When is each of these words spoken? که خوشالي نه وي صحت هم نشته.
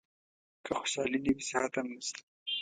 که 0.65 0.71
خوشالي 0.79 1.19
نه 1.25 1.31
وي 1.35 1.43
صحت 1.49 1.73
هم 1.77 1.87
نشته. 1.95 2.21